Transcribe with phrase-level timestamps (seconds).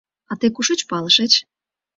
[0.31, 1.33] А тый кушеч палышыч?